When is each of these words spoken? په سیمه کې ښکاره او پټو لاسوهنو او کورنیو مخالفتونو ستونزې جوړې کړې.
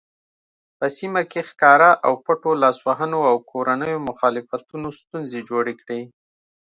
په 0.77 0.85
سیمه 0.97 1.21
کې 1.31 1.41
ښکاره 1.49 1.91
او 2.05 2.13
پټو 2.25 2.51
لاسوهنو 2.63 3.19
او 3.31 3.35
کورنیو 3.51 4.05
مخالفتونو 4.09 4.87
ستونزې 4.99 5.39
جوړې 5.49 5.73
کړې. 5.81 6.01